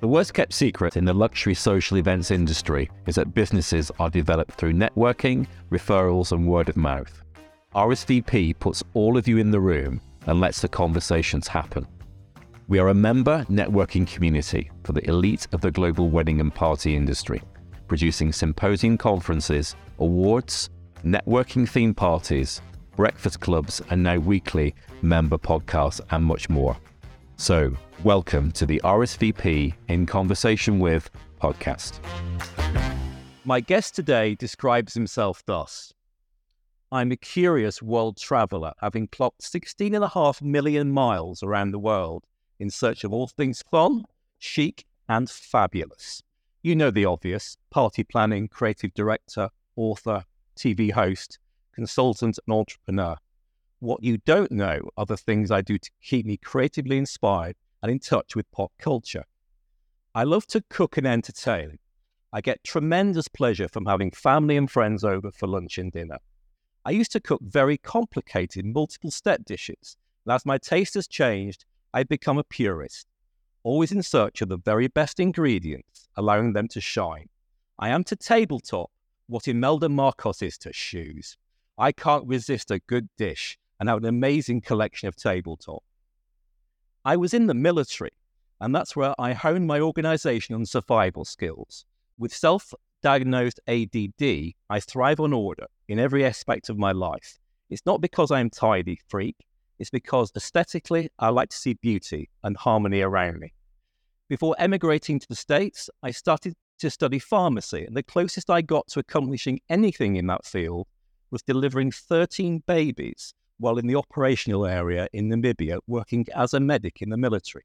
[0.00, 4.52] The worst kept secret in the luxury social events industry is that businesses are developed
[4.52, 7.22] through networking, referrals, and word of mouth.
[7.74, 11.86] RSVP puts all of you in the room and lets the conversations happen.
[12.66, 16.96] We are a member networking community for the elite of the global wedding and party
[16.96, 17.42] industry,
[17.86, 20.70] producing symposium conferences, awards,
[21.04, 22.62] networking theme parties,
[22.96, 26.74] breakfast clubs, and now weekly member podcasts, and much more.
[27.40, 31.08] So, welcome to the RSVP in Conversation with
[31.40, 31.98] podcast.
[33.46, 35.94] My guest today describes himself thus
[36.92, 42.26] I'm a curious world traveler, having clocked 16.5 million miles around the world
[42.58, 44.04] in search of all things fun,
[44.38, 46.22] chic, and fabulous.
[46.62, 50.26] You know the obvious party planning, creative director, author,
[50.58, 51.38] TV host,
[51.72, 53.16] consultant, and entrepreneur.
[53.80, 57.90] What you don't know are the things I do to keep me creatively inspired and
[57.90, 59.24] in touch with pop culture.
[60.14, 61.78] I love to cook and entertain.
[62.30, 66.18] I get tremendous pleasure from having family and friends over for lunch and dinner.
[66.84, 71.64] I used to cook very complicated multiple step dishes, and as my taste has changed,
[71.94, 73.06] I've become a purist,
[73.62, 77.30] always in search of the very best ingredients, allowing them to shine.
[77.78, 78.90] I am to tabletop
[79.26, 81.38] what Imelda Marcos is to shoes.
[81.78, 85.82] I can't resist a good dish, and have an amazing collection of tabletop.
[87.04, 88.12] I was in the military,
[88.60, 91.86] and that's where I honed my organization and survival skills.
[92.18, 97.38] With self diagnosed ADD, I thrive on order in every aspect of my life.
[97.70, 99.36] It's not because I'm tidy freak,
[99.78, 103.54] it's because aesthetically I like to see beauty and harmony around me.
[104.28, 108.88] Before emigrating to the States, I started to study pharmacy, and the closest I got
[108.88, 110.86] to accomplishing anything in that field
[111.30, 117.02] was delivering 13 babies while in the operational area in Namibia working as a medic
[117.02, 117.64] in the military.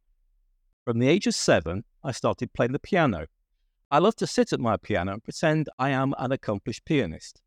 [0.83, 3.25] From the age of seven, I started playing the piano.
[3.89, 7.41] I love to sit at my piano and pretend I am an accomplished pianist.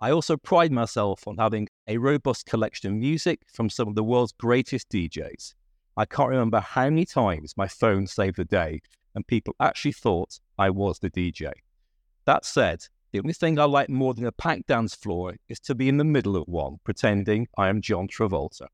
[0.00, 4.04] I also pride myself on having a robust collection of music from some of the
[4.04, 5.54] world's greatest DJs.
[5.96, 8.80] I can't remember how many times my phone saved the day
[9.16, 11.50] and people actually thought I was the DJ.
[12.26, 15.74] That said, the only thing I like more than a packed dance floor is to
[15.74, 18.68] be in the middle of one, pretending I am John Travolta.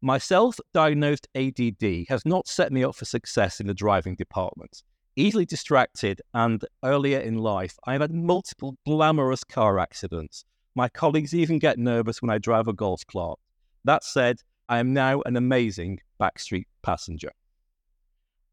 [0.00, 4.82] My self diagnosed ADD has not set me up for success in the driving department.
[5.14, 10.44] Easily distracted and earlier in life, I have had multiple glamorous car accidents.
[10.74, 13.38] My colleagues even get nervous when I drive a golf cart.
[13.84, 14.38] That said,
[14.68, 17.32] I am now an amazing backstreet passenger.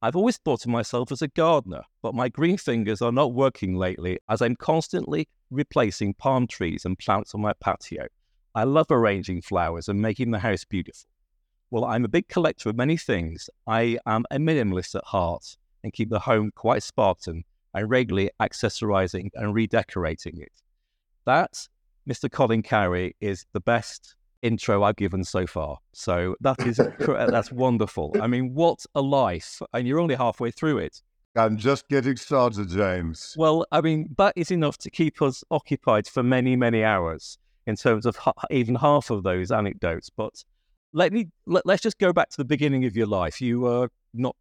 [0.01, 3.75] I've always thought of myself as a gardener, but my green fingers are not working
[3.75, 8.07] lately as I'm constantly replacing palm trees and plants on my patio.
[8.55, 11.09] I love arranging flowers and making the house beautiful.
[11.69, 15.91] Well, I'm a big collector of many things, I am a minimalist at heart and
[15.91, 17.43] keep the home quite Spartan
[17.73, 20.53] and regularly accessorizing and redecorating it.
[21.25, 21.67] That,
[22.09, 22.31] Mr.
[22.31, 25.77] Colin Cowie, is the best intro I've given so far.
[25.93, 28.15] So that is that's wonderful.
[28.19, 29.61] I mean, what a life!
[29.73, 31.01] And you're only halfway through it.
[31.35, 33.35] I'm just getting started, James.
[33.37, 37.75] Well, I mean, that is enough to keep us occupied for many, many hours in
[37.75, 40.09] terms of ha- even half of those anecdotes.
[40.09, 40.43] But
[40.91, 43.41] let me let, let's just go back to the beginning of your life.
[43.41, 44.35] You were not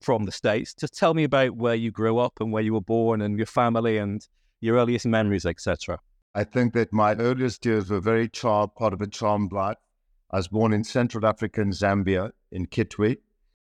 [0.00, 0.74] from the states.
[0.74, 3.46] Just tell me about where you grew up and where you were born and your
[3.46, 4.26] family and
[4.60, 5.98] your earliest memories, etc.
[6.34, 9.76] I think that my earliest years were very charmed, part of a charmed life.
[10.30, 13.18] I was born in Central Africa in Zambia, in Kitwe,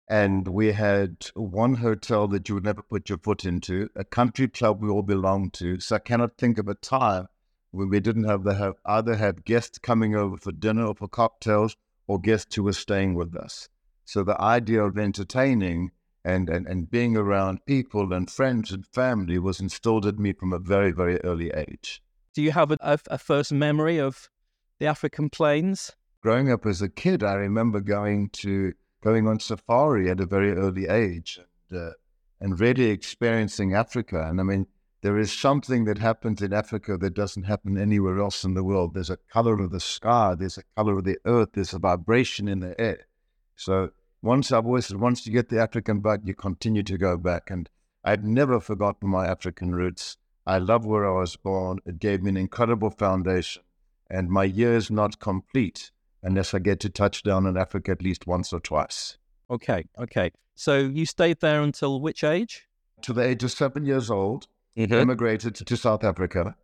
[0.09, 4.49] and we had one hotel that you would never put your foot into, a country
[4.49, 5.79] club we all belonged to.
[5.79, 7.27] So I cannot think of a time
[7.71, 11.07] when we didn't have, the, have either have guests coming over for dinner or for
[11.07, 13.69] cocktails or guests who were staying with us.
[14.03, 15.91] So the idea of entertaining
[16.25, 20.51] and, and, and being around people and friends and family was instilled in me from
[20.51, 22.01] a very, very early age.
[22.37, 24.29] Do you have a, a, first memory of
[24.77, 25.93] the African plains?
[26.21, 30.51] Growing up as a kid, I remember going to going on safari at a very
[30.51, 31.39] early age
[31.71, 31.93] and, uh,
[32.39, 34.27] and really experiencing Africa.
[34.29, 34.67] And I mean,
[35.01, 38.93] there is something that happens in Africa that doesn't happen anywhere else in the world.
[38.93, 42.47] There's a color of the sky, there's a color of the earth, there's a vibration
[42.47, 43.07] in the air.
[43.55, 43.89] So
[44.21, 47.49] once I've always said, once you get the African bug, you continue to go back.
[47.49, 47.67] And
[48.03, 50.17] I've never forgotten my African roots.
[50.47, 51.79] I love where I was born.
[51.85, 53.63] It gave me an incredible foundation.
[54.09, 55.91] And my year is not complete
[56.23, 59.17] unless I get to touch down in Africa at least once or twice.
[59.49, 60.31] Okay, okay.
[60.55, 62.67] So you stayed there until which age?
[63.01, 64.47] To the age of seven years old,
[64.77, 64.93] mm-hmm.
[64.93, 66.55] immigrated to South Africa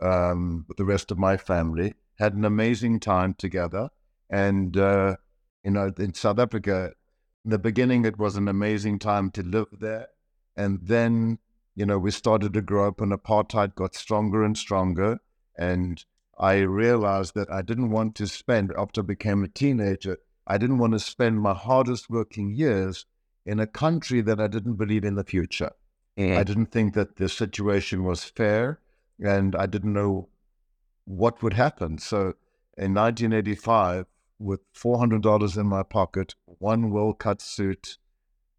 [0.00, 3.88] um, with the rest of my family, had an amazing time together.
[4.28, 5.16] And, uh,
[5.64, 6.92] you know, in South Africa,
[7.44, 10.08] in the beginning, it was an amazing time to live there
[10.56, 11.38] And then,
[11.74, 15.18] you know, we started to grow up and apartheid got stronger and stronger.
[15.56, 16.04] And
[16.38, 20.78] I realized that I didn't want to spend, after I became a teenager, I didn't
[20.78, 23.06] want to spend my hardest working years
[23.46, 25.72] in a country that I didn't believe in the future.
[26.18, 26.38] Mm-hmm.
[26.38, 28.80] I didn't think that the situation was fair
[29.22, 30.28] and I didn't know
[31.04, 31.98] what would happen.
[31.98, 32.34] So
[32.76, 34.06] in 1985,
[34.38, 37.98] with $400 in my pocket, one well cut suit,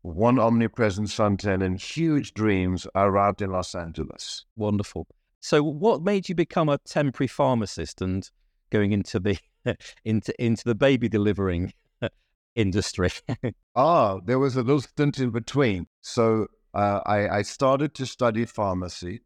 [0.01, 4.45] one omnipresent suntan, and huge dreams, arrived in Los Angeles.
[4.55, 5.07] Wonderful.
[5.39, 8.29] So, what made you become a temporary pharmacist and
[8.69, 9.37] going into the
[10.05, 11.73] into into the baby delivering
[12.55, 13.09] industry?
[13.75, 15.87] ah, there was a little stint in between.
[16.01, 19.21] So, uh, I, I started to study pharmacy,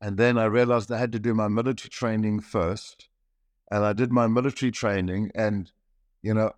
[0.00, 3.08] and then I realized I had to do my military training first
[3.70, 5.30] and I did my military training.
[5.34, 5.70] And,
[6.22, 6.52] you know,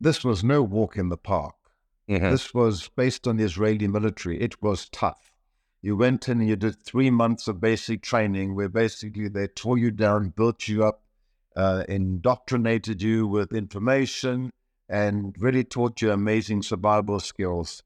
[0.00, 1.54] this was no walk in the park.
[2.08, 2.30] Mm-hmm.
[2.30, 4.40] This was based on the Israeli military.
[4.40, 5.32] It was tough.
[5.80, 9.78] You went in and you did three months of basic training where basically they tore
[9.78, 11.02] you down, built you up,
[11.56, 14.50] uh, indoctrinated you with information,
[14.88, 17.82] and really taught you amazing survival skills.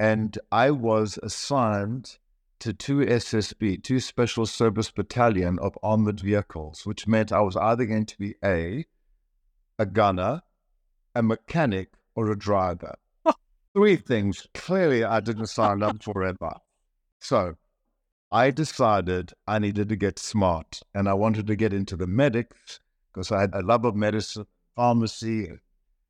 [0.00, 2.18] And I was assigned
[2.60, 7.86] to two SSB, two Special Service Battalion of armored vehicles, which meant I was either
[7.86, 8.86] going to be A,
[9.78, 10.42] a gunner,
[11.14, 12.96] a mechanic, or a driver.
[13.74, 16.54] Three things clearly I didn't sign up for ever.
[17.20, 17.56] So
[18.32, 22.80] I decided I needed to get smart and I wanted to get into the medics
[23.12, 25.50] because I had a love of medicine, pharmacy,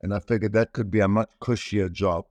[0.02, 2.26] and I figured that could be a much cushier job.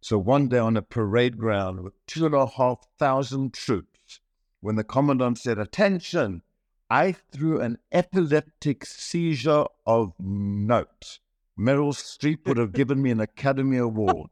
[0.00, 4.20] So one day on a parade ground with two and a half thousand troops,
[4.60, 6.42] when the commandant said, Attention,
[6.88, 11.18] I threw an epileptic seizure of note.
[11.58, 14.30] Meryl Streep would have given me an Academy Award.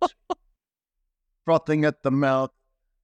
[1.45, 2.51] Frothing at the mouth,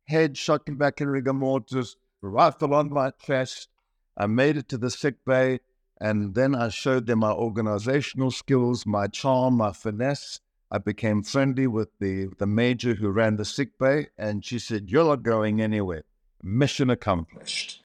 [0.07, 3.69] head shocking back in rigor mortis, rifle on my chest.
[4.17, 5.61] I made it to the sick bay,
[6.01, 10.41] and then I showed them my organizational skills, my charm, my finesse,
[10.73, 14.91] I became friendly with the, the major who ran the sick bay, and she said,
[14.91, 16.05] You're not going anywhere.
[16.43, 17.83] Mission accomplished.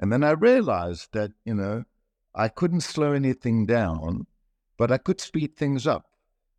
[0.00, 1.84] And then I realized that, you know,
[2.34, 4.26] I couldn't slow anything down,
[4.76, 6.06] but I could speed things up.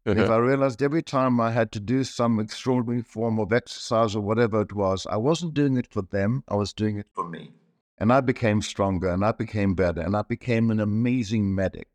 [0.06, 0.22] Uh-huh.
[0.22, 4.22] If I realized every time I had to do some extraordinary form of exercise or
[4.22, 7.52] whatever it was, I wasn't doing it for them, I was doing it for me.
[7.98, 11.88] And I became stronger and I became better and I became an amazing medic.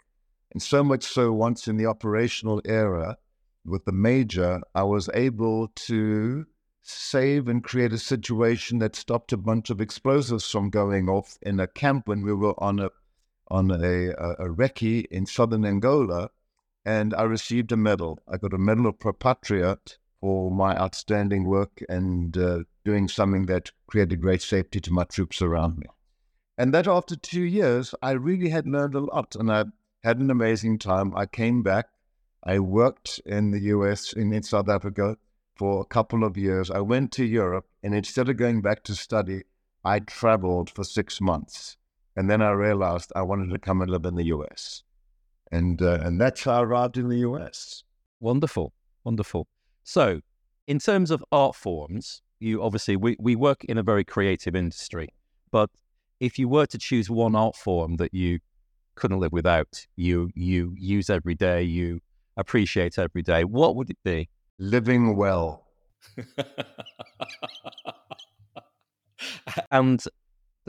[0.53, 3.19] And so much so, once in the operational era,
[3.67, 6.47] with the major, I was able to
[6.81, 11.61] save and create a situation that stopped a bunch of explosives from going off in
[11.61, 12.89] a camp when we were on a
[13.49, 16.31] on a, a, a recce in southern Angola,
[16.85, 18.19] and I received a medal.
[18.29, 19.79] I got a medal of pro patria
[20.21, 25.41] for my outstanding work and uh, doing something that created great safety to my troops
[25.43, 25.87] around me.
[26.57, 29.65] And that after two years, I really had learned a lot, and I
[30.03, 31.17] had an amazing time.
[31.17, 31.89] I came back
[32.45, 35.19] I worked in the US, in, in South Africa
[35.57, 36.71] for a couple of years.
[36.71, 39.43] I went to Europe, and instead of going back to study,
[39.85, 41.78] I traveled for six months.
[42.19, 44.83] And then I realized I wanted to come and live in the US.
[45.53, 47.85] And, uh, and that's how I arrived in the US.
[48.19, 48.73] Wonderful.
[49.05, 49.47] Wonderful.
[49.85, 50.21] So,
[50.67, 55.11] in terms of art forms, you obviously, we, we work in a very creative industry.
[55.53, 55.71] But
[56.19, 58.41] if you were to choose one art form that you
[58.97, 62.01] couldn't live without, you you use every day, you
[62.37, 64.29] appreciate every day, what would it be?
[64.59, 65.69] Living well.
[69.71, 70.03] and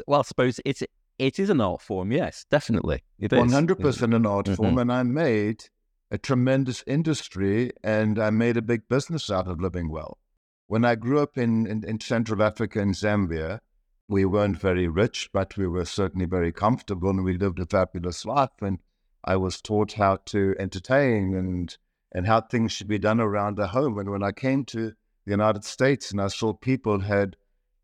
[0.05, 0.83] well, I suppose it's
[1.19, 2.11] it is an art form.
[2.11, 3.39] Yes, definitely, it is.
[3.39, 4.55] One hundred percent an art mm-hmm.
[4.55, 5.65] form, and I made
[6.09, 10.17] a tremendous industry, and I made a big business out of living well.
[10.65, 13.59] When I grew up in, in, in Central Africa and Zambia,
[14.07, 18.25] we weren't very rich, but we were certainly very comfortable, and we lived a fabulous
[18.25, 18.49] life.
[18.61, 18.79] And
[19.23, 21.77] I was taught how to entertain and
[22.11, 23.99] and how things should be done around the home.
[23.99, 24.93] And when I came to
[25.25, 27.35] the United States and I saw people had,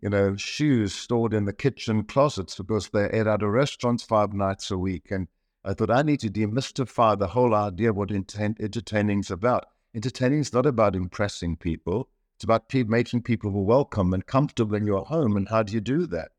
[0.06, 4.34] you know, shoes stored in the kitchen closets because they ate out of restaurants five
[4.34, 5.10] nights a week.
[5.10, 5.28] And
[5.64, 9.66] I thought I need to demystify the whole idea of what entertaining is about.
[9.96, 12.08] Entertaining is not about impressing people.
[12.36, 15.36] It's about making people welcome and comfortable in your home.
[15.36, 16.30] And how do you do that?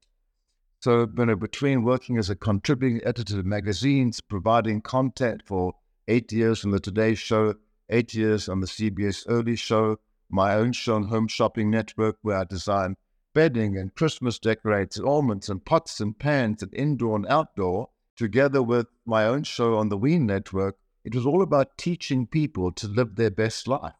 [0.78, 5.74] So, you know, between working as a contributing editor to magazines, providing content for
[6.06, 7.56] eight years on the Today Show,
[7.90, 12.38] eight years on the CBS Early Show, my own show on Home Shopping Network, where
[12.38, 12.96] I design
[13.36, 18.86] bedding and Christmas decorations, ornaments and pots and pans and indoor and outdoor, together with
[19.04, 23.14] my own show on the WE Network, it was all about teaching people to live
[23.14, 23.92] their best life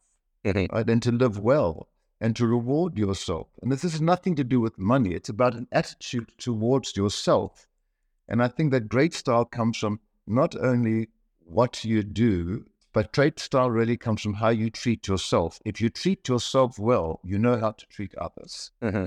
[0.72, 1.88] right, and to live well.
[2.20, 3.48] and to reward yourself.
[3.60, 7.66] And this has nothing to do with money, it's about an attitude towards yourself.
[8.28, 11.08] And I think that great style comes from not only
[11.44, 15.60] what you do, but great style really comes from how you treat yourself.
[15.66, 18.70] If you treat yourself well, you know how to treat others.
[18.82, 19.04] Mm-hmm.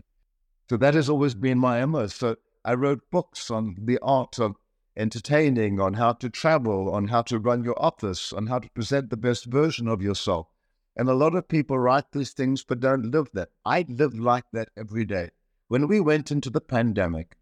[0.69, 2.05] So that has always been my MO.
[2.07, 4.55] So I wrote books on the art of
[4.95, 9.09] entertaining, on how to travel, on how to run your office, on how to present
[9.09, 10.47] the best version of yourself.
[10.95, 13.49] And a lot of people write these things but don't live that.
[13.65, 15.31] I live like that every day.
[15.69, 17.37] When we went into the pandemic,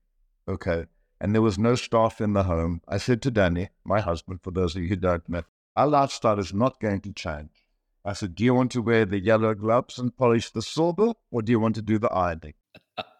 [0.48, 0.86] okay,
[1.20, 4.52] and there was no staff in the home, I said to Danny, my husband, for
[4.52, 5.44] those of you who don't know,
[5.76, 7.66] our lifestyle is not going to change.
[8.06, 11.42] I said, Do you want to wear the yellow gloves and polish the silver, or
[11.42, 12.54] do you want to do the ironing?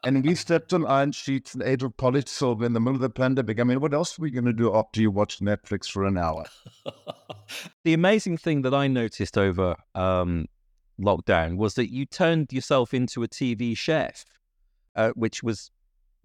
[0.03, 3.10] And we stepped on iron sheets and ate polished silver in the middle of the
[3.10, 3.60] pandemic.
[3.60, 6.17] I mean, what else are we going to do after you watch Netflix for an
[6.17, 6.46] hour?
[7.84, 10.48] the amazing thing that I noticed over um,
[11.00, 14.25] lockdown was that you turned yourself into a TV chef,
[14.96, 15.72] uh, which was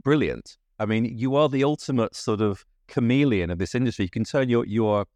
[0.02, 0.56] brilliant.
[0.78, 4.06] I mean, you are the ultimate sort of chameleon of this industry.
[4.06, 5.06] You can turn your your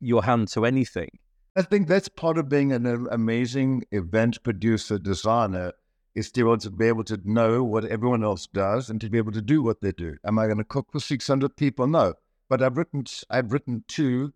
[0.00, 1.08] your hand to anything.
[1.56, 5.72] I think that's part of being an amazing event producer designer
[6.14, 9.10] is to be able to be able to know what everyone else does and to
[9.10, 10.16] be able to do what they do.
[10.24, 11.86] Am I going to cook for 600 people?
[11.86, 12.14] No.
[12.48, 14.32] But I've written, I've written two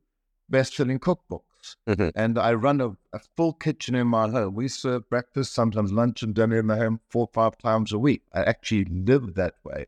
[0.48, 1.42] best-selling cookbooks.
[1.86, 2.08] Mm-hmm.
[2.14, 4.54] And I run a, a, full kitchen in my home.
[4.54, 7.98] We serve breakfast, sometimes lunch and dinner in the home four or five times a
[7.98, 8.22] week.
[8.32, 9.86] I actually live that way.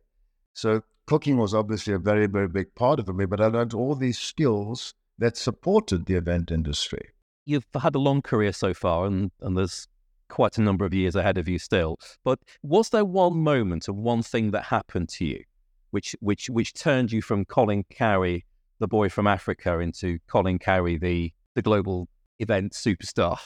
[0.52, 3.94] So cooking was obviously a very, very big part of me, but I learned all
[3.94, 7.10] these skills that supported the event industry.
[7.46, 9.88] You've had a long career so far, and, and there's
[10.30, 11.98] quite a number of years ahead of you still.
[12.24, 15.44] But was there one moment or one thing that happened to you
[15.90, 18.44] which which which turned you from Colin Cowie,
[18.78, 22.08] the boy from Africa, into Colin Cowie, the the global
[22.38, 23.38] event superstar?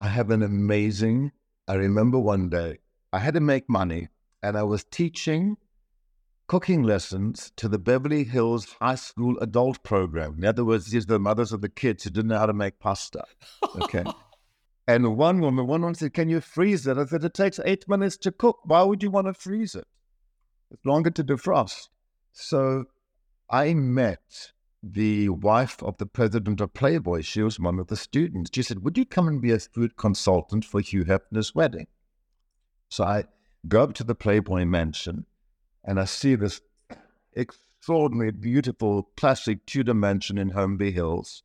[0.00, 1.32] I have an amazing
[1.68, 2.78] I remember one day
[3.12, 4.08] I had to make money
[4.42, 5.56] and I was teaching
[6.46, 10.36] cooking lessons to the Beverly Hills High School adult program.
[10.38, 12.52] In other words, these are the mothers of the kids who didn't know how to
[12.52, 13.24] make pasta.
[13.82, 14.04] Okay.
[14.90, 16.98] And one woman, one woman said, Can you freeze it?
[16.98, 18.58] I said, It takes eight minutes to cook.
[18.64, 19.86] Why would you want to freeze it?
[20.72, 21.90] It's longer to defrost.
[22.32, 22.86] So
[23.48, 24.50] I met
[24.82, 27.20] the wife of the president of Playboy.
[27.20, 28.50] She was one of the students.
[28.52, 31.86] She said, Would you come and be a food consultant for Hugh Hefner's wedding?
[32.88, 33.26] So I
[33.68, 35.24] go up to the Playboy mansion
[35.84, 36.62] and I see this
[37.34, 41.44] extraordinary, beautiful, classic Tudor mansion in Holmby Hills.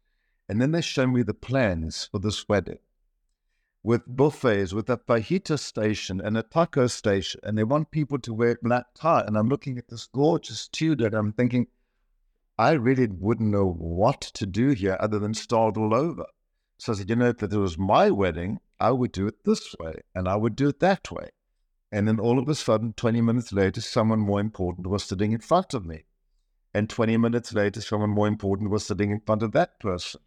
[0.49, 2.79] And then they show me the plans for this wedding
[3.85, 8.33] with buffets, with a fajita station and a taco station, and they want people to
[8.33, 9.23] wear black tie.
[9.27, 11.67] And I'm looking at this gorgeous Tudor, and I'm thinking,
[12.57, 16.25] I really wouldn't know what to do here other than start all over.
[16.79, 19.75] So I said, you know, if it was my wedding, I would do it this
[19.79, 21.29] way, and I would do it that way.
[21.91, 25.41] And then all of a sudden, 20 minutes later, someone more important was sitting in
[25.41, 26.05] front of me.
[26.73, 30.21] And 20 minutes later, someone more important was sitting in front of that person.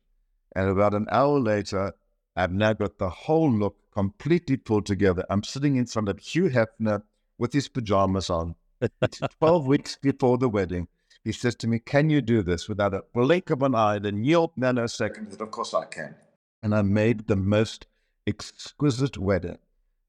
[0.54, 1.94] And about an hour later,
[2.38, 5.24] I've now got the whole look completely pulled together.
[5.28, 7.02] I'm sitting in front of Hugh Hefner
[7.36, 8.54] with his pajamas on.
[8.80, 10.86] It's 12 weeks before the wedding.
[11.24, 14.22] He says to me, Can you do this without a blink of an eye in
[14.22, 15.40] yield nanoseconds?
[15.40, 16.14] Of course I can.
[16.62, 17.86] And I made the most
[18.24, 19.58] exquisite wedding.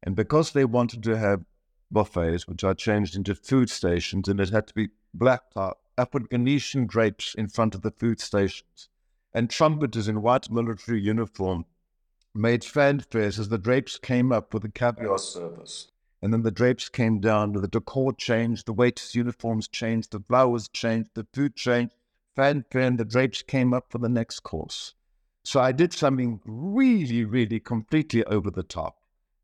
[0.04, 1.44] And because they wanted to have
[1.90, 6.06] buffets, which I changed into food stations, and it had to be black top, I
[6.06, 8.88] put Venetian drapes in front of the food stations
[9.34, 11.66] and trumpeters in white military uniform
[12.34, 15.92] made fanfares as the drapes came up with the caviar service.
[16.22, 20.68] And then the drapes came down, the decor changed, the waiters' uniforms changed, the flowers
[20.68, 21.96] changed, the food changed,
[22.36, 24.94] fanfare, and the drapes came up for the next course.
[25.44, 28.98] So I did something really, really completely over the top.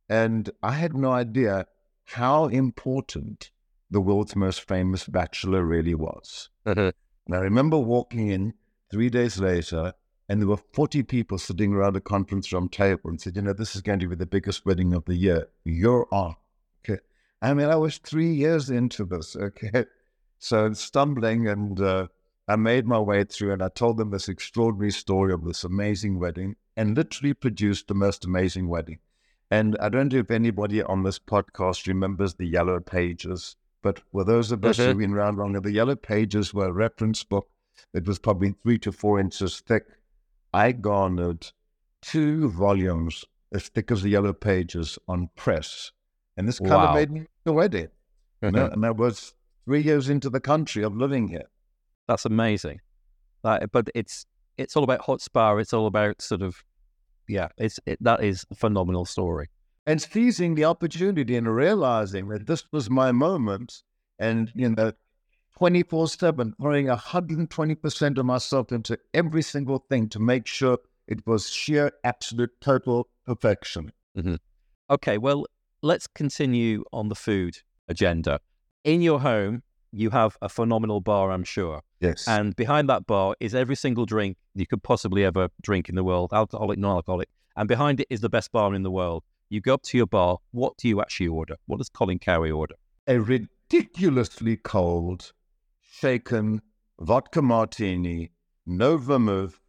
[0.10, 1.68] And I had no idea
[2.04, 3.52] how important
[3.90, 6.50] the world's most famous bachelor really was.
[6.66, 6.92] Uh-huh.
[7.26, 8.54] And I remember walking in
[8.92, 9.94] three days later
[10.28, 13.54] and there were 40 people sitting around a conference room table and said, you know,
[13.54, 15.48] this is going to be the biggest wedding of the year.
[15.64, 16.36] You're on.
[16.84, 17.00] Okay.
[17.42, 19.36] I mean, I was three years into this.
[19.36, 19.86] Okay.
[20.38, 22.08] So stumbling and uh,
[22.48, 26.20] I made my way through and I told them this extraordinary story of this amazing
[26.20, 29.00] wedding and literally produced the most amazing wedding.
[29.50, 34.24] And I don't know if anybody on this podcast remembers the yellow pages, but for
[34.24, 34.90] those of us mm-hmm.
[34.90, 37.50] who've been around longer, the yellow pages were a reference book
[37.94, 39.86] It was probably three to four inches thick
[40.56, 41.52] I garnered
[42.02, 45.92] two volumes as thick as the yellow pages on press.
[46.38, 46.88] And this kind wow.
[46.90, 47.90] of made me the wedding.
[48.42, 48.74] Mm-hmm.
[48.74, 49.34] And I was
[49.66, 51.50] three years into the country of living here.
[52.08, 52.80] That's amazing.
[53.44, 54.26] Like, but it's
[54.58, 55.58] it's all about hot spa.
[55.58, 56.64] It's all about sort of,
[57.28, 59.50] yeah, it's it, that is a phenomenal story.
[59.86, 63.84] and seizing the opportunity and realizing that this was my moment
[64.18, 64.92] and, you know,
[65.58, 71.50] 24 7, throwing 120% of myself into every single thing to make sure it was
[71.50, 73.92] sheer, absolute, total perfection.
[74.18, 74.36] Mm-hmm.
[74.90, 75.46] Okay, well,
[75.82, 77.58] let's continue on the food
[77.88, 78.40] agenda.
[78.84, 81.82] In your home, you have a phenomenal bar, I'm sure.
[82.02, 82.28] Yes.
[82.28, 86.04] And behind that bar is every single drink you could possibly ever drink in the
[86.04, 87.30] world, alcoholic, non alcoholic.
[87.56, 89.24] And behind it is the best bar in the world.
[89.50, 90.38] You go up to your bar.
[90.52, 91.56] What do you actually order?
[91.68, 92.76] What does Colin Cowie order?
[93.08, 95.32] A ridiculously cold,
[96.06, 96.62] shaken
[97.00, 98.30] vodka martini,
[98.68, 99.60] no vermouth,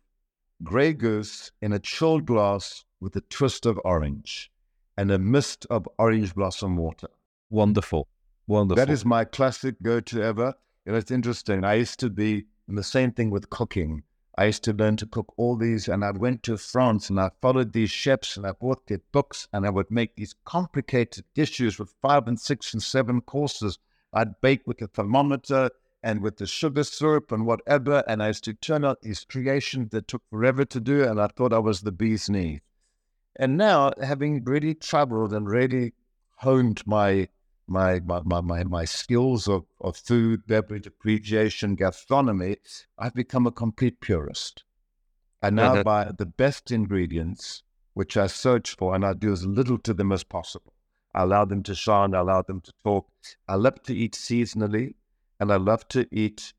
[0.63, 4.53] Grey Goose in a chilled glass with a twist of orange
[4.99, 7.09] and a mist of orange blossom water.
[7.49, 8.07] Wonderful.
[8.47, 8.77] Wonderful.
[8.77, 10.53] That is my classic go to ever.
[10.85, 11.65] And it's interesting.
[11.65, 14.03] I used to be the same thing with cooking.
[14.37, 17.31] I used to learn to cook all these, and I went to France and I
[17.41, 21.79] followed these chefs and I bought their books and I would make these complicated dishes
[21.79, 23.79] with five and six and seven courses.
[24.13, 25.71] I'd bake with a thermometer
[26.03, 28.05] and with the sugar syrup and whatever.
[28.07, 31.05] And I used to turn out these creations that took forever to do.
[31.05, 32.61] And I thought I was the bee's knee.
[33.39, 35.93] And now, having really traveled and really
[36.37, 37.29] honed my
[37.67, 42.57] my my my, my skills of, of food, beverage appreciation, gastronomy,
[42.99, 44.65] I've become a complete purist.
[45.43, 47.63] And now buy the best ingredients,
[47.95, 50.73] which I search for, and I do as little to them as possible.
[51.15, 53.09] I allow them to shine, I allow them to talk.
[53.49, 54.95] I love to eat seasonally,
[55.41, 56.53] and I love to eat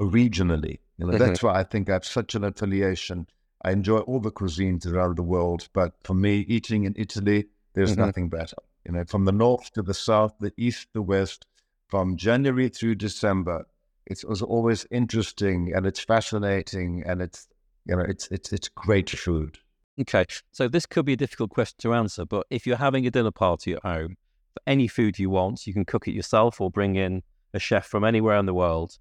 [0.00, 0.78] regionally.
[0.98, 1.18] You know, mm-hmm.
[1.18, 3.26] that's why I think I have such an affiliation.
[3.62, 7.92] I enjoy all the cuisines around the world, but for me, eating in Italy, there's
[7.92, 8.00] mm-hmm.
[8.00, 11.46] nothing better you know, from the north to the south, the east to the west,
[11.88, 13.66] from January through December.
[14.06, 17.46] It was always interesting and it's fascinating and it's
[17.86, 19.58] you know it's it's it's great food.
[20.00, 23.10] Okay, so this could be a difficult question to answer, but if you're having a
[23.10, 24.16] dinner party at home,
[24.52, 27.22] for any food you want, you can cook it yourself or bring in
[27.54, 28.98] a chef from anywhere in the world.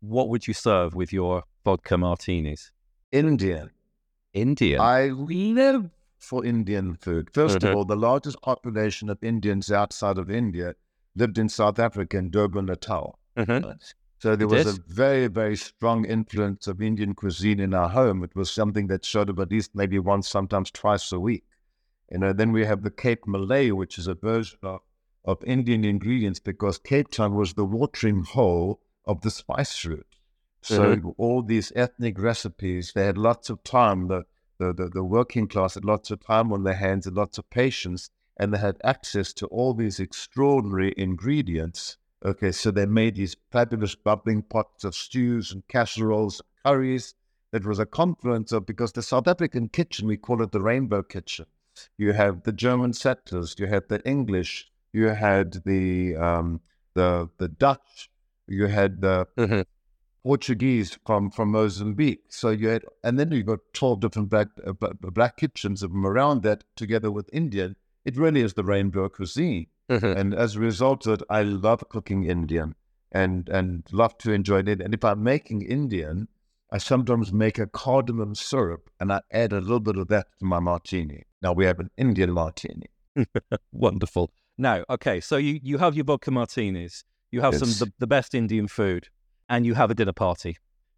[0.00, 2.72] What would you serve with your vodka martinis?
[3.12, 3.70] Indian.
[4.32, 4.80] Indian.
[4.80, 7.30] I live for Indian food.
[7.32, 7.68] 1st mm-hmm.
[7.68, 10.74] of all, the largest population of Indians outside of India
[11.16, 13.18] lived in South Africa in Durban, Natal.
[13.36, 13.70] Mm-hmm.
[14.18, 18.24] So there was a very, very strong influence of Indian cuisine in our home.
[18.24, 21.44] It was something that showed up at least maybe once, sometimes twice a week.
[22.10, 24.80] You know, then we have the Cape Malay, which is a version of,
[25.24, 30.16] of Indian ingredients because Cape Town was the watering hole of the spice route.
[30.62, 31.10] So mm-hmm.
[31.18, 34.08] all these ethnic recipes, they had lots of time.
[34.08, 34.24] The
[34.58, 37.50] the, the, the working class had lots of time on their hands and lots of
[37.50, 41.96] patience, and they had access to all these extraordinary ingredients.
[42.24, 47.14] Okay, so they made these fabulous bubbling pots of stews and casseroles, and curries.
[47.50, 51.02] That was a confluence of because the South African kitchen, we call it the rainbow
[51.02, 51.46] kitchen.
[51.96, 56.60] You have the German settlers, you had the English, you had the um,
[56.94, 58.10] the the Dutch,
[58.46, 59.62] you had the mm-hmm.
[60.24, 62.24] Portuguese from, from Mozambique.
[62.30, 66.06] So you had, and then you got 12 different black, uh, black kitchens of them
[66.06, 67.76] around that together with Indian.
[68.06, 69.66] It really is the rainbow cuisine.
[69.90, 70.18] Mm-hmm.
[70.18, 72.74] And as a result of it, I love cooking Indian
[73.12, 74.80] and, and love to enjoy it.
[74.80, 76.28] And if I'm making Indian,
[76.72, 80.46] I sometimes make a cardamom syrup and I add a little bit of that to
[80.46, 81.24] my martini.
[81.42, 82.86] Now we have an Indian martini.
[83.72, 84.32] Wonderful.
[84.56, 87.04] Now, okay, so you, you have your vodka martinis.
[87.30, 87.60] You have yes.
[87.60, 89.08] some the, the best Indian food
[89.48, 90.56] and you have a dinner party.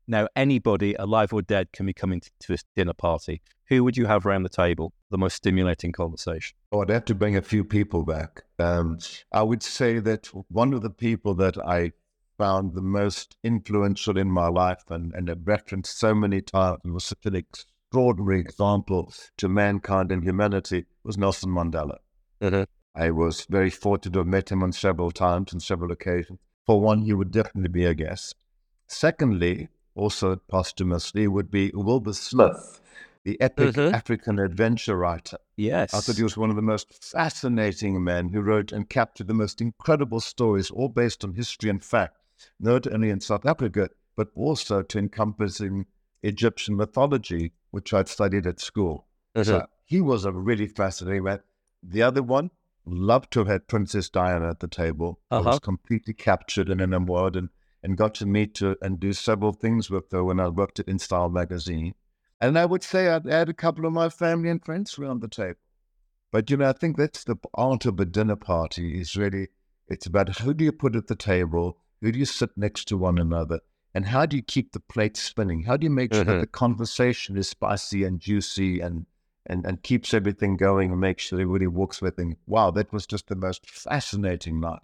[0.09, 3.41] Now, anybody, alive or dead, can be coming to this dinner party.
[3.69, 4.93] Who would you have around the table?
[5.11, 6.57] The most stimulating conversation.
[6.71, 8.45] Oh, I'd have to bring a few people back.
[8.59, 8.99] Um,
[9.33, 11.93] I would say that one of the people that I
[12.39, 16.93] found the most influential in my life and, and have referenced so many times and
[16.93, 21.97] was such an extraordinary example to mankind and humanity was Nelson Mandela.
[22.41, 22.65] Mm-hmm.
[22.97, 26.81] I was very fortunate to have met him on several times and several occasions for
[26.81, 28.35] one, he would definitely be a guest.
[28.89, 32.81] Secondly, also posthumously, would be Wilbur Smith,
[33.25, 33.95] the epic mm-hmm.
[33.95, 35.39] African adventure writer.
[35.57, 35.95] Yes.
[35.95, 39.35] I thought he was one of the most fascinating men who wrote and captured the
[39.35, 42.19] most incredible stories, all based on history and fact,
[42.59, 45.87] not only in South Africa, but also to encompassing
[46.23, 49.07] Egyptian mythology, which I'd studied at school.
[49.37, 49.49] Mm-hmm.
[49.49, 51.41] So he was a really fascinating man.
[51.83, 52.51] The other one,
[52.87, 55.21] loved to have had Princess Diana at the table.
[55.31, 55.43] Uh-huh.
[55.43, 57.49] I was completely captured and enamored and,
[57.83, 60.87] and got to meet her and do several things with her when I worked at
[60.87, 61.95] InStyle magazine.
[62.41, 65.29] And I would say I'd add a couple of my family and friends around the
[65.29, 65.59] table.
[66.33, 69.49] But, you know, I think that's the art of a dinner party is really,
[69.89, 71.79] it's about who do you put at the table?
[72.03, 73.61] Who do you sit next to one another?
[73.95, 75.63] And how do you keep the plate spinning?
[75.63, 76.33] How do you make sure mm-hmm.
[76.33, 79.07] that the conversation is spicy and juicy and
[79.47, 82.37] and, and keeps everything going and makes sure everybody walks with him.
[82.47, 84.81] Wow, that was just the most fascinating night.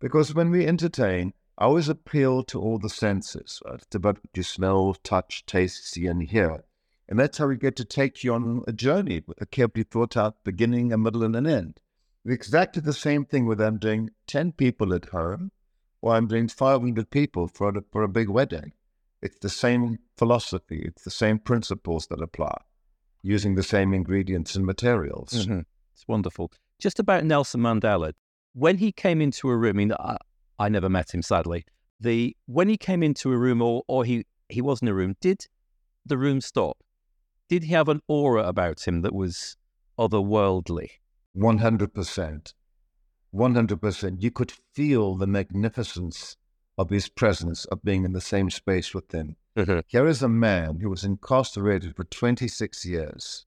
[0.00, 3.60] Because when we entertain, I always appeal to all the senses.
[3.66, 6.64] It's about you smell, touch, taste, see, and hear.
[7.08, 10.16] And that's how we get to take you on a journey with a carefully thought
[10.16, 11.80] out beginning, a middle, and an end.
[12.24, 15.50] Exactly the same thing with I'm doing 10 people at home
[16.02, 18.72] or I'm doing 500 people for a, for a big wedding.
[19.20, 22.56] It's the same philosophy, it's the same principles that apply,
[23.22, 25.30] using the same ingredients and materials.
[25.30, 25.60] Mm-hmm.
[25.94, 26.52] It's wonderful.
[26.78, 28.12] Just about Nelson Mandela,
[28.52, 30.16] when he came into a room, I mean, I,
[30.58, 31.64] I never met him sadly.
[32.00, 35.16] The when he came into a room or or he he was in a room,
[35.20, 35.46] did
[36.06, 36.78] the room stop?
[37.48, 39.56] Did he have an aura about him that was
[39.98, 40.90] otherworldly?
[41.36, 42.52] 100%.
[43.34, 44.22] 100%.
[44.22, 46.36] You could feel the magnificence
[46.76, 49.36] of his presence, of being in the same space with them.
[49.58, 49.80] Mm-hmm.
[49.88, 53.44] Here is a man who was incarcerated for 26 years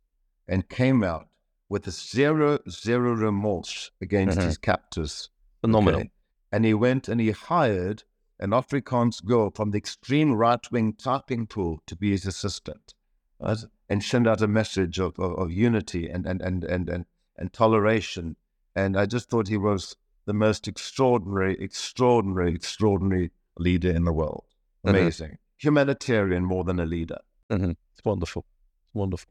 [0.48, 1.28] and came out
[1.70, 4.44] with zero, zero remorse against Mhm.
[4.44, 5.30] his captors.
[5.62, 6.02] Phenomenal.
[6.02, 6.12] Okay.
[6.52, 8.04] And he went and he hired
[8.40, 12.94] an Afrikaans girl from the extreme right wing typing pool to be his assistant
[13.40, 13.60] right?
[13.88, 17.06] and send out a message of, of, of unity and, and, and, and, and,
[17.38, 18.36] and toleration.
[18.76, 19.96] And I just thought he was
[20.26, 24.44] the most extraordinary, extraordinary, extraordinary leader in the world.
[24.86, 24.90] Mhm.
[24.90, 25.38] Amazing.
[25.62, 27.20] Humanitarian more than a leader.
[27.52, 27.72] Mhm.
[27.94, 28.46] It's wonderful.
[28.88, 29.30] It's wonderful.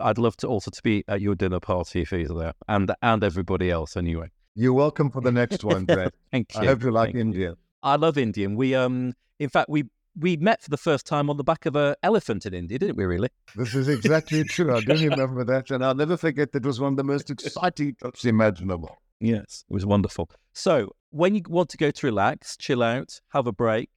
[0.00, 3.22] I'd love to also to be at your dinner party if he's there, and and
[3.24, 4.30] everybody else anyway.
[4.54, 6.14] You're welcome for the next one, Brett.
[6.30, 6.60] Thank you.
[6.60, 7.56] I hope you like Thank you.
[7.82, 8.54] I love Indian.
[8.56, 9.84] We um, in fact, we
[10.18, 12.96] we met for the first time on the back of an elephant in India, didn't
[12.96, 13.04] we?
[13.04, 13.30] Really?
[13.56, 14.74] This is exactly true.
[14.76, 15.70] I do remember that.
[15.70, 18.98] And I'll never forget that it was one of the most exciting trips imaginable.
[19.20, 20.28] Yes, it was wonderful.
[20.52, 23.88] So, when you want to go to relax, chill out, have a break,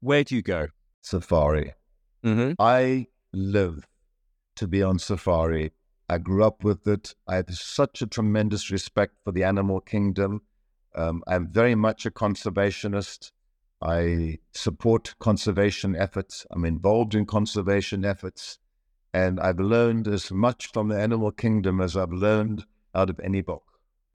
[0.00, 0.68] where do you go?
[1.02, 1.74] Safari.
[2.24, 2.52] Mm-hmm.
[2.58, 3.86] I live
[4.56, 5.72] to be on safari.
[6.08, 7.14] I grew up with it.
[7.26, 10.42] I have such a tremendous respect for the animal kingdom.
[10.94, 13.32] Um, I'm very much a conservationist.
[13.80, 16.46] I support conservation efforts.
[16.50, 18.58] I'm involved in conservation efforts.
[19.12, 23.40] And I've learned as much from the animal kingdom as I've learned out of any
[23.40, 23.64] book.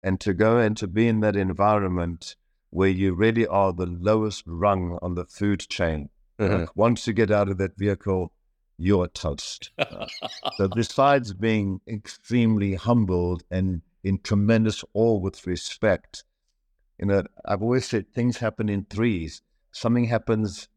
[0.02, 2.36] And to go and to be in that environment
[2.70, 6.08] where you really are the lowest rung on the food chain,
[6.42, 6.58] Uh-huh.
[6.58, 8.32] like, once you get out of that vehicle,
[8.78, 9.70] you're toast.
[10.56, 16.24] so besides being extremely humbled and in tremendous awe with respect,
[16.98, 19.42] you know, I've always said things happen in threes.
[19.72, 20.68] Something happens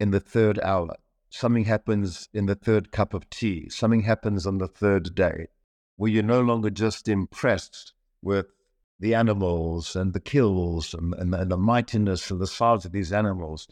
[0.00, 0.96] in the third hour.
[1.30, 3.68] Something happens in the third cup of tea.
[3.70, 5.46] Something happens on the third day,
[5.96, 8.46] where you're no longer just impressed with
[9.00, 13.12] the animals and the kills and, and, and the mightiness and the size of these
[13.12, 13.66] animals.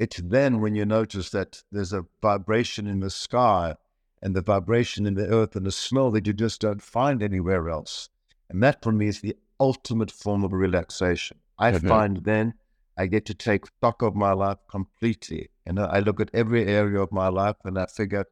[0.00, 3.76] It's then when you notice that there's a vibration in the sky
[4.22, 7.68] and the vibration in the earth and the smell that you just don't find anywhere
[7.68, 8.08] else.
[8.48, 11.36] And that for me is the ultimate form of relaxation.
[11.58, 11.88] I Mhm.
[11.88, 12.54] find then
[12.96, 15.50] I get to take stock of my life completely.
[15.66, 18.24] And I look at every area of my life and I figure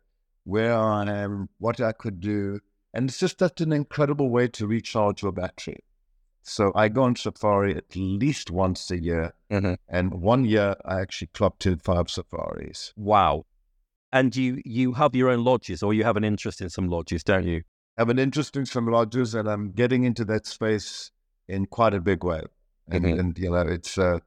[0.45, 2.61] where I am, what I could do.
[2.95, 5.81] And it's just such an incredible way to recharge your battery.
[6.43, 9.35] So I go on safari at least once a year.
[9.51, 9.75] Mm-hmm.
[9.89, 12.93] And one year I actually clocked in five safaris.
[12.97, 13.47] Wow.
[14.13, 17.23] And you you have your own lodges, or you have an interest in some lodges,
[17.23, 17.63] don't you?
[17.99, 21.11] I have an interest in some lodges, and I'm getting into that space
[21.47, 22.43] in quite a big way.
[22.91, 23.19] And, Mhm.
[23.19, 24.21] and you know, it's uh,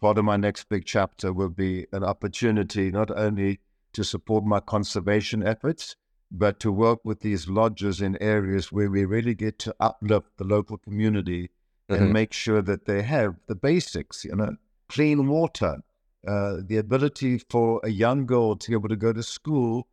[0.00, 3.60] part of my next big chapter will be an opportunity not only
[3.94, 5.96] to support my conservation efforts,
[6.34, 10.44] but to work with these lodges in areas where we really get to uplift the
[10.44, 11.50] local community
[11.90, 11.96] Mhm.
[11.96, 14.56] and make sure that they have the basics, you know,
[14.88, 15.82] clean water,
[16.26, 19.88] uh, the ability for a young girl to be able to go to school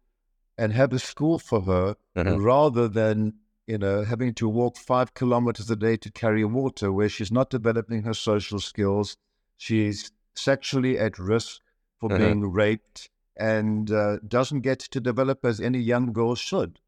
[0.58, 2.42] and have a school for her Mhm.
[2.42, 3.34] rather than,
[3.68, 7.50] you know, having to walk five kilometers a day to carry water where she's not
[7.50, 9.18] developing her social skills.
[9.58, 11.60] She's sexually at risk
[12.00, 12.18] for Mhm.
[12.18, 16.80] being raped and uh, doesn't get to develop as any young girl should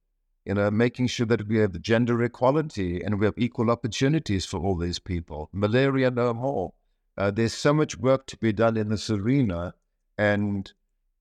[0.45, 4.59] you know, making sure that we have gender equality and we have equal opportunities for
[4.59, 5.49] all these people.
[5.53, 6.73] Malaria no more.
[7.17, 9.73] Uh, there's so much work to be done in this arena,
[10.17, 10.73] and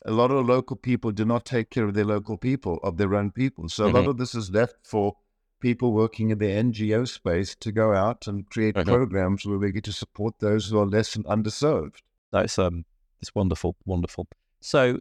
[0.06, 3.14] a lot of local people do not take care of their local people, of their
[3.14, 3.68] own people.
[3.68, 5.16] So a lot of this is left for
[5.60, 8.86] people working in the NGO space to go out and create Mhm.
[8.86, 12.00] programs where we get to support those who are less and underserved.
[12.30, 12.86] That's um,
[13.20, 14.26] it's wonderful, wonderful.
[14.62, 15.00] So,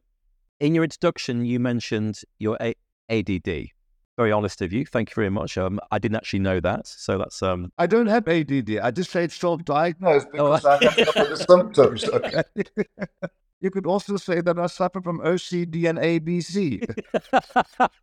[0.59, 2.75] in your introduction, you mentioned your A-
[3.09, 3.69] ADD.
[4.17, 4.85] Very honest of you.
[4.85, 5.57] Thank you very much.
[5.57, 7.71] Um, I didn't actually know that, so that's um.
[7.77, 8.77] I don't have ADD.
[8.83, 12.03] I just say it's self-diagnosed Oh, because I have the symptoms.
[12.03, 12.43] Okay.
[13.61, 16.83] you could also say that I suffer from OCD and ABC.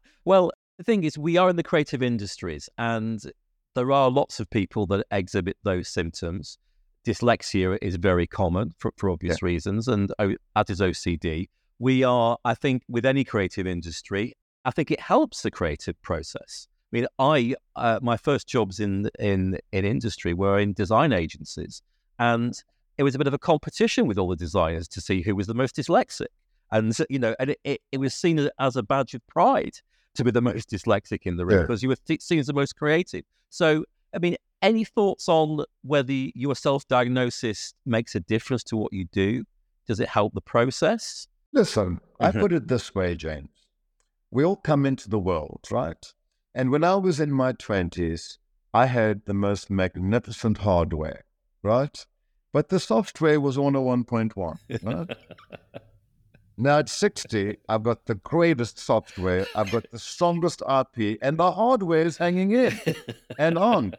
[0.25, 3.21] well, The thing is, we are in the creative industries, and
[3.75, 6.57] there are lots of people that exhibit those symptoms.
[7.07, 9.47] Dyslexia is very common for, for obvious yeah.
[9.47, 11.49] reasons, and as is OCD.
[11.79, 14.35] We are, I think, with any creative industry,
[14.65, 16.69] I think it helps the creative process.
[16.93, 21.83] I mean, I uh, my first jobs in in in industry were in design agencies,
[22.19, 22.55] and
[22.97, 25.47] it was a bit of a competition with all the designers to see who was
[25.47, 26.29] the most dyslexic,
[26.71, 29.79] and you know, and it, it, it was seen as a badge of pride
[30.15, 31.63] to be the most dyslexic in the room yeah.
[31.63, 33.25] because you were th- seen as the most creative.
[33.51, 33.85] So,
[34.15, 39.05] I mean, any thoughts on whether your self diagnosis makes a difference to what you
[39.07, 39.45] do?
[39.87, 41.29] Does it help the process?
[41.57, 42.41] Listen, I mm-hmm.
[42.41, 43.49] put it this way, James.
[44.31, 46.13] We all come into the world, right?
[46.55, 48.37] And when I was in my 20s,
[48.75, 51.25] I had the most magnificent hardware,
[51.63, 52.05] right?
[52.53, 54.59] But the software was on a 1.1.
[54.83, 55.17] Right?
[56.59, 61.53] now at 60, I've got the greatest software, I've got the strongest IP, and the
[61.53, 62.79] hardware is hanging in
[63.39, 63.95] and on.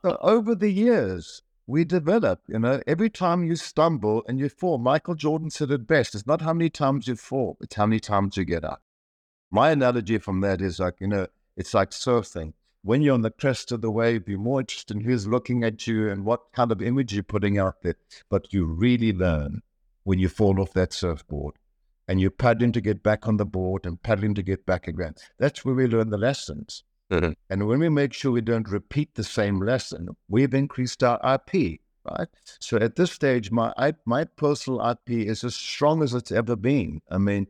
[0.00, 4.78] So over the years, we develop, you know, every time you stumble and you fall,
[4.78, 6.14] Michael Jordan said it best.
[6.14, 8.82] It's not how many times you fall, it's how many times you get up.
[9.50, 12.54] My analogy from that is like, you know, it's like surfing.
[12.82, 15.86] When you're on the crest of the wave, you're more interested in who's looking at
[15.86, 17.94] you and what kind of image you're putting out there.
[18.28, 19.62] But you really learn
[20.02, 21.54] when you fall off that surfboard
[22.08, 25.14] and you're paddling to get back on the board and paddling to get back again.
[25.38, 26.82] That's where we learn the lessons.
[27.12, 27.32] Mm-hmm.
[27.50, 31.80] And when we make sure we don't repeat the same lesson, we've increased our IP,
[32.10, 32.28] right?
[32.58, 36.56] So at this stage, my I, my personal IP is as strong as it's ever
[36.56, 37.02] been.
[37.10, 37.48] I mean,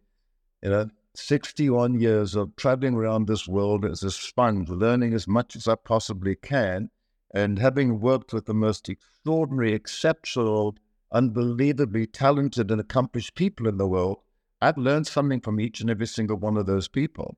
[0.62, 5.54] you know, 61 years of traveling around this world as a sponge, learning as much
[5.54, 6.90] as I possibly can,
[7.32, 10.74] and having worked with the most extraordinary, exceptional,
[11.12, 14.22] unbelievably talented and accomplished people in the world,
[14.60, 17.36] I've learned something from each and every single one of those people.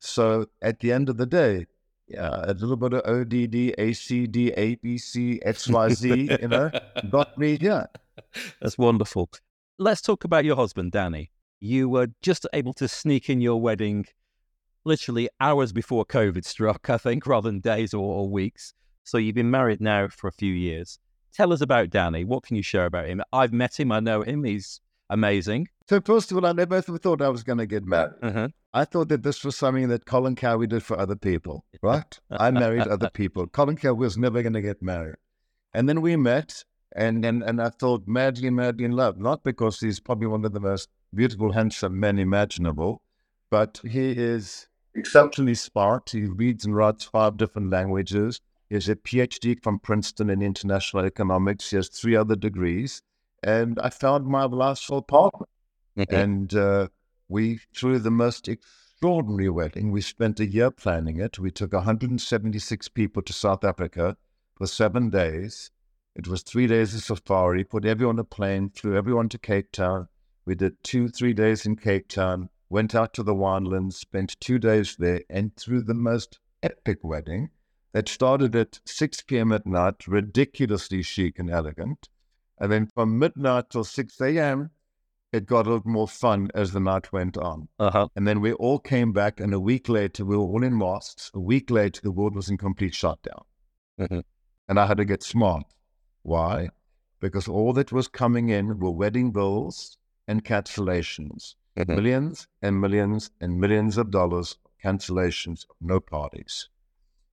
[0.00, 1.66] So at the end of the day,
[2.06, 6.70] yeah, a little bit of ODD, ACD, ABC, XYZ, you know,
[7.10, 7.86] got me here.
[8.60, 9.28] That's wonderful.
[9.78, 11.30] Let's talk about your husband, Danny.
[11.60, 14.06] You were just able to sneak in your wedding
[14.84, 18.74] literally hours before COVID struck, I think, rather than days or, or weeks.
[19.04, 20.98] So you've been married now for a few years.
[21.34, 22.24] Tell us about Danny.
[22.24, 23.22] What can you share about him?
[23.32, 23.92] I've met him.
[23.92, 24.44] I know him.
[24.44, 25.68] He's amazing.
[25.88, 28.12] So first of all, I never thought I was going to get married.
[28.22, 28.48] Uh-huh.
[28.74, 32.18] I thought that this was something that Colin Cowie did for other people, right?
[32.30, 33.46] I married other people.
[33.46, 35.16] Colin Cowie was never going to get married.
[35.72, 39.80] And then we met, and, and, and I thought madly, madly in love, not because
[39.80, 43.02] he's probably one of the most beautiful, handsome men imaginable,
[43.50, 46.10] but he is exceptionally smart.
[46.10, 48.40] He reads and writes five different languages.
[48.68, 51.70] He has a PhD from Princeton in international economics.
[51.70, 53.02] He has three other degrees.
[53.42, 55.46] And I found my last full partner.
[55.96, 56.14] Mm-hmm.
[56.14, 56.88] And uh,
[57.28, 59.90] we threw the most extraordinary wedding.
[59.90, 61.38] We spent a year planning it.
[61.38, 64.16] We took 176 people to South Africa
[64.56, 65.70] for seven days.
[66.16, 69.70] It was three days of safari, put everyone on a plane, flew everyone to Cape
[69.70, 70.08] Town.
[70.44, 74.58] We did two, three days in Cape Town, went out to the winelands, spent two
[74.58, 77.50] days there, and threw the most epic wedding
[77.92, 79.52] that started at 6 p.m.
[79.52, 82.08] at night, ridiculously chic and elegant.
[82.60, 84.70] And then from midnight till 6 a.m.,
[85.32, 87.68] it got a little more fun as the night went on.
[87.78, 88.08] Uh-huh.
[88.16, 91.30] And then we all came back, and a week later, we were all in mosques.
[91.34, 93.44] A week later, the world was in complete shutdown.
[94.00, 94.20] Mm-hmm.
[94.68, 95.64] And I had to get smart.
[96.22, 96.70] Why?
[97.20, 101.54] Because all that was coming in were wedding bills and cancellations.
[101.76, 101.94] Mm-hmm.
[101.94, 106.68] Millions and millions and millions of dollars of cancellations, no parties.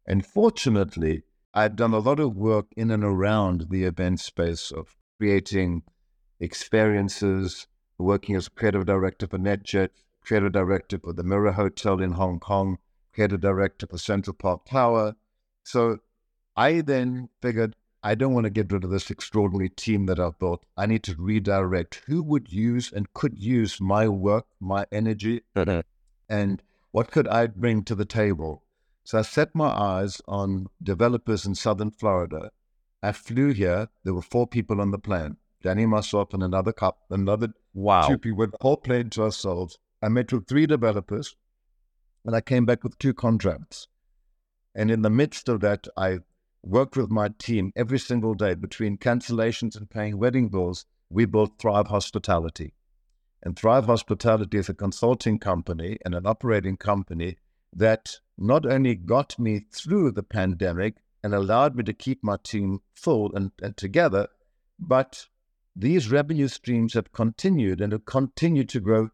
[0.05, 4.97] And fortunately, I've done a lot of work in and around the event space of
[5.17, 5.83] creating
[6.39, 9.89] experiences, working as creative director for NetJet,
[10.21, 12.77] creative director for the Mira Hotel in Hong Kong,
[13.13, 15.15] creative director for Central Park Tower.
[15.63, 15.99] So
[16.55, 20.37] I then figured I don't want to get rid of this extraordinary team that I've
[20.37, 20.63] built.
[20.77, 25.79] I need to redirect who would use and could use my work, my energy, mm-hmm.
[26.29, 28.63] and what could I bring to the table.
[29.05, 32.51] So I set my eyes on developers in Southern Florida.
[33.05, 33.89] I flew here.
[34.03, 35.37] There were four people on the plane.
[35.61, 38.07] Danny, myself, and another couple, another wow.
[38.07, 39.77] two people, whole plane to ourselves.
[40.01, 41.35] I met with three developers,
[42.25, 43.87] and I came back with two contracts.
[44.73, 46.19] And in the midst of that, I
[46.63, 50.85] worked with my team every single day between cancellations and paying wedding bills.
[51.09, 52.73] We built Thrive Hospitality.
[53.43, 57.37] And Thrive Hospitality is a consulting company and an operating company
[57.71, 62.81] that not only got me through the pandemic and allowed me to keep my team
[62.93, 64.27] full and, and together,
[64.77, 65.25] but
[65.75, 69.09] these revenue streams have continued and have continued to grow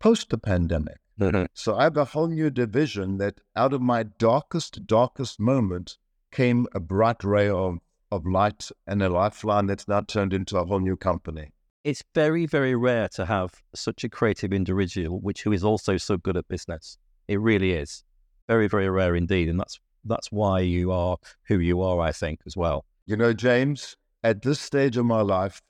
[0.00, 0.98] post the pandemic.
[1.20, 1.46] Mhm.
[1.54, 5.98] So I have a whole new division that out of my darkest, darkest moment
[6.32, 7.78] came a bright ray of,
[8.10, 11.52] of light and a lifeline that's now turned into a whole new company.
[11.84, 16.16] It's very, very rare to have such a creative individual, which who is also so
[16.16, 16.98] good at business.
[17.28, 18.02] It really is
[18.48, 22.40] very, very rare indeed, and that's that's why you are who you are, I think,
[22.46, 22.84] as well.
[23.06, 25.62] You know, James, at this stage of my life,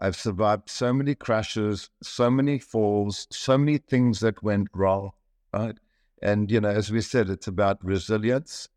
[0.00, 5.12] I've survived so many crashes, so many falls, so many things that went wrong,
[5.52, 5.76] right?
[6.20, 8.68] And, you know, as we said, it's about resilience.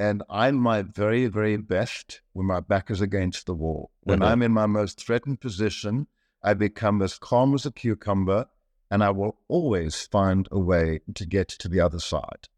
[0.00, 3.92] And I'm my very, very best when my back is against the wall.
[4.00, 4.26] When Mhm.
[4.26, 6.08] I'm in my most threatened position,
[6.42, 8.46] I become as calm as a cucumber
[8.90, 12.48] and I will always find a way to get to the other side.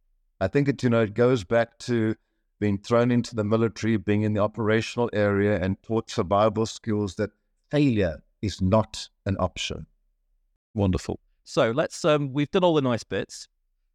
[0.45, 2.17] I think it, you know, it goes back to
[2.61, 7.31] being thrown into the military, being in the operational area, and taught survival skills that
[7.71, 9.87] failure is not an option.
[10.75, 11.19] Wonderful.
[11.45, 13.49] So let's um we've done all the nice bits.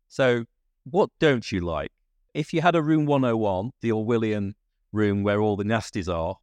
[0.07, 0.45] So
[0.85, 1.91] what don't you like?
[2.33, 4.53] If you had a room 101, the Orwellian
[4.91, 6.37] room where all the nasties are,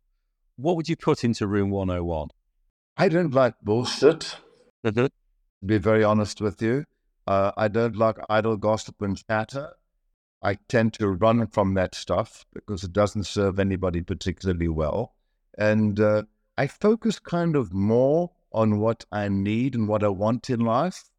[0.55, 2.29] what would you put into room 101?
[2.97, 4.37] I don't like bullshit,
[4.85, 4.95] Mhm.
[4.95, 5.11] to
[5.65, 6.85] be very honest with you.
[7.27, 9.73] Uh, I don't like idle gossip and chatter.
[10.47, 15.17] I tend to run from that stuff because it doesn't serve anybody particularly well.
[15.59, 16.23] And uh,
[16.57, 21.11] I focus kind of more on what I need and what I want in life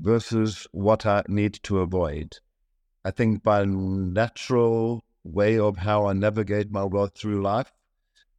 [0.00, 2.38] versus what I need to avoid.
[3.04, 7.72] I think by natural way of how I navigate my way through life,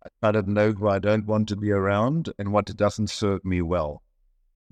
[0.03, 3.45] I kind of know who I don't want to be around and what doesn't serve
[3.45, 4.03] me well.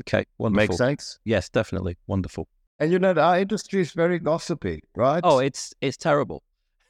[0.02, 0.74] Okay, wonderful.
[0.74, 1.18] Make sense?
[1.24, 1.96] Yes, definitely.
[2.08, 2.50] Wonderful.
[2.80, 5.22] And you know, our industry is very gossipy, right?
[5.24, 6.44] Oh, it's it's terrible.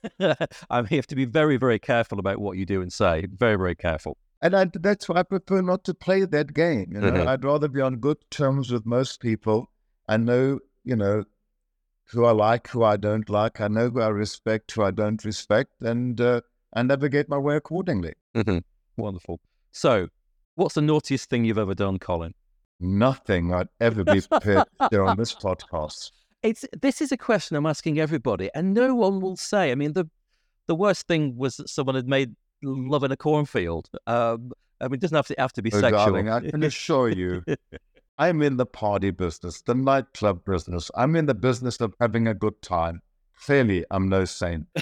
[0.20, 3.26] I mean, you have to be very, very careful about what you do and say.
[3.32, 4.18] Very, very careful.
[4.42, 6.92] and I, that's why I prefer not to play that game.
[6.94, 7.28] You know, Mhm.
[7.28, 9.72] I'd rather be on good terms with most people.
[10.08, 11.24] I know, you know,
[12.12, 13.60] who I like, who I don't like.
[13.62, 16.42] I know who I respect, who I don't respect, and uh,
[16.74, 18.14] I navigate my way accordingly.
[18.36, 18.64] Mhm.
[18.98, 19.40] Wonderful.
[19.72, 20.10] So,
[20.56, 22.34] what's the naughtiest thing you've ever done, Colin?
[22.80, 26.12] Nothing I'd ever be prepared to do on this podcast.
[26.44, 29.72] It's this is a question I'm asking everybody, and no one will say.
[29.72, 30.10] I mean, the
[30.68, 33.90] the worst thing was that someone had made love in a cornfield.
[34.08, 36.06] Um, I mean, it doesn't have to have to be Oh, sexual.
[36.06, 37.44] darling, I can assure you,
[38.18, 40.90] I'm in the party business, the nightclub business.
[40.96, 43.02] I'm in the business of having a good time.
[43.46, 44.66] Clearly, I'm no saint.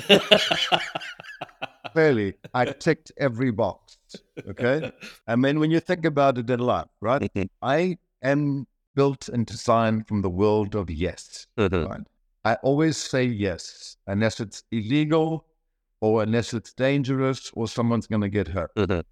[1.93, 3.97] Clearly, I ticked every box.
[4.47, 4.91] Okay.
[5.27, 7.21] I mean, when you think about it in lot, right?
[7.21, 7.49] Mhm.
[7.61, 11.47] I am built and designed from the world of yes.
[11.57, 11.89] Mhm.
[11.89, 12.07] Right?
[12.45, 15.45] I always say yes, unless it's illegal
[16.01, 18.71] or unless it's dangerous or someone's going to get hurt.
[18.75, 19.03] Mhm.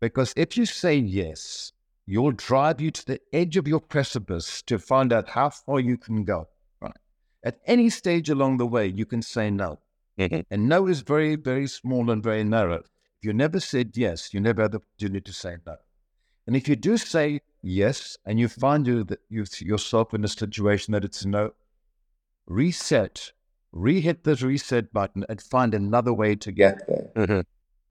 [0.00, 1.72] Because if you say yes,
[2.06, 5.96] you'll drive you to the edge of your precipice to find out how far you
[5.96, 6.48] can go.
[6.80, 6.96] Right?
[7.42, 9.80] At any stage along the way, you can say no.
[10.18, 12.82] And no is very, very small and very narrow.
[13.20, 15.76] If you never said yes, you never had the opportunity to say no.
[16.46, 20.28] And if you do say yes and you find you that you, yourself in a
[20.28, 21.52] situation that it's no,
[22.46, 23.32] reset,
[23.72, 27.10] re-hit the reset button and find another way to get there.
[27.16, 27.44] Mhm.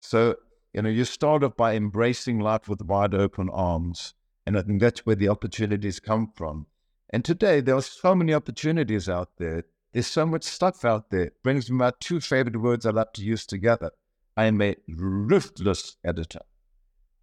[0.01, 0.37] So,
[0.75, 4.15] you know, you start off by embracing life with wide open arms.
[4.45, 6.67] And I think that's where the opportunities come from.
[7.11, 9.65] And today, there are so many opportunities out there.
[9.93, 11.27] There's so much stuff out there.
[11.27, 13.93] It brings me my two favorite words I love to use together.
[14.37, 16.41] I am a ruthless editor.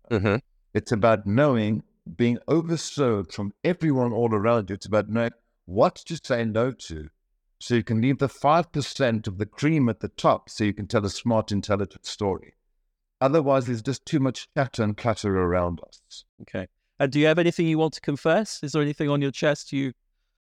[0.10, 0.42] Mhm.
[0.74, 1.84] It's about knowing,
[2.16, 4.76] being overserved from everyone all around you.
[4.76, 5.32] It's about knowing
[5.66, 7.10] what to say no to.
[7.60, 10.88] So you can leave the 5% of the cream at the top so you can
[10.88, 12.56] tell a smart, intelligent story.
[13.22, 16.24] Otherwise, there's just too much chatter and clatter around us.
[16.42, 16.68] Okay.
[17.00, 18.64] And do you have anything you want to confess?
[18.64, 19.74] Is there anything on your chest?
[19.74, 19.94] You,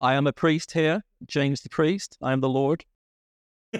[0.01, 2.17] I am a priest here, James the priest.
[2.21, 2.85] I am the Lord.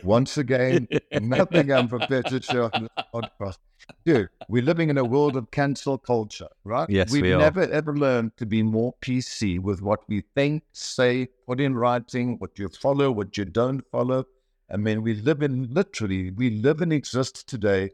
[0.03, 0.87] Once again,
[1.21, 3.57] nothing I'm prepared to share on this podcast.
[4.03, 6.89] Dude, we're living in a world of cancel culture, right?
[6.89, 11.27] Yes, We've we never ever learned to be more PC with what we think, say,
[11.47, 14.25] put in writing, what you follow, what you don't follow.
[14.71, 17.91] I mean, we live in literally, we live and exist today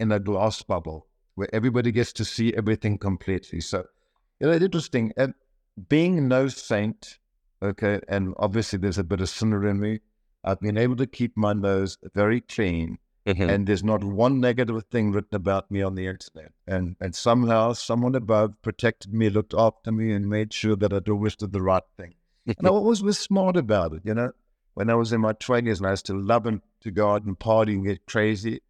[0.00, 1.06] in a glass bubble
[1.36, 3.60] where everybody gets to see everything completely.
[3.60, 3.84] So,
[4.40, 5.12] you know, it's interesting.
[5.16, 5.34] And
[5.88, 7.18] being no saint,
[7.62, 10.00] okay, and obviously there's a bit of sinner in me.
[10.44, 13.48] I've been able to keep my nose very clean, Mhm.
[13.48, 16.52] and there's not one negative thing written about me on the internet.
[16.66, 21.08] And and somehow someone above protected me, looked after me, and made sure that I'd
[21.08, 22.14] always did the right thing.
[22.46, 24.32] And I always was smart about it, you know.
[24.74, 27.24] When I was in my twenties and I used to love and to go out
[27.24, 28.60] and party and get crazy,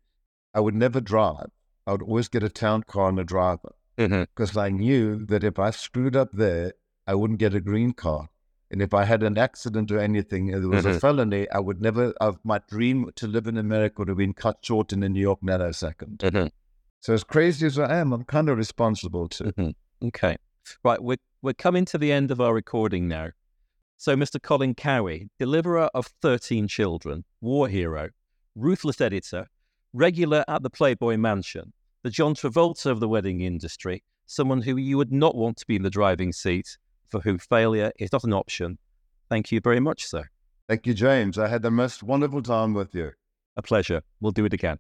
[0.52, 1.50] I would never drive.
[1.86, 3.72] I would always get a town car and a driver
[4.34, 6.74] because I knew that if I screwed up there,
[7.06, 8.28] I wouldn't get a green card.
[8.74, 10.96] And if I had an accident or anything, it was Mhm.
[10.96, 14.34] a felony, I would never, of my dream to live in America would have been
[14.34, 16.16] cut short in a New York nanosecond.
[16.16, 16.50] Mhm.
[16.98, 19.44] So as crazy as I am, I'm kind of responsible too.
[19.56, 19.74] Mhm.
[20.06, 20.36] Okay.
[20.82, 21.00] Right.
[21.00, 23.28] We're, we're coming to the end of our recording now.
[23.96, 24.42] So, Mr.
[24.42, 28.08] Colin Cowie, deliverer of 13 children, war hero,
[28.56, 29.46] ruthless editor,
[29.92, 34.96] regular at the Playboy Mansion, the John Travolta of the wedding industry, someone who you
[34.96, 36.76] would not want to be in the driving seat,
[37.10, 38.78] for whom failure is not an option.
[39.28, 40.28] Thank you very much, sir.
[40.68, 41.38] Thank you, James.
[41.38, 43.12] I had the most wonderful time with you.
[43.56, 44.02] A pleasure.
[44.20, 44.78] We'll do it again.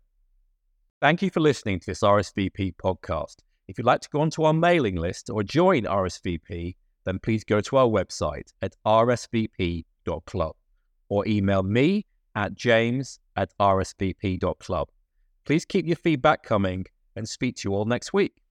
[1.00, 3.36] Thank you for listening to this RSVP podcast.
[3.68, 7.60] If you'd like to go onto our mailing list or join RSVP, then please go
[7.60, 10.54] to our website at rsvp.club
[11.08, 14.88] or email me at james at rsvp.club.
[15.44, 18.34] Please keep your feedback coming and speak to you all next week.